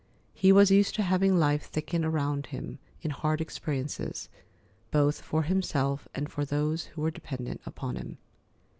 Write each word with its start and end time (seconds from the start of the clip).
He 0.33 0.51
was 0.51 0.71
used 0.71 0.95
to 0.95 1.03
having 1.03 1.37
life 1.37 1.65
thicken 1.65 2.03
around 2.03 2.47
him 2.47 2.79
in 3.03 3.11
hard 3.11 3.39
experiences, 3.39 4.29
both 4.89 5.21
for 5.21 5.43
himself 5.43 6.07
and 6.15 6.27
for 6.27 6.43
those 6.43 6.85
who 6.85 7.01
were 7.01 7.11
dependent 7.11 7.61
upon 7.67 7.97
him. 7.97 8.17